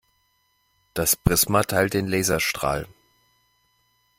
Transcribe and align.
Das 0.95 1.15
Prisma 1.15 1.61
teilt 1.61 1.93
den 1.93 2.07
Laserstrahl. 2.07 2.87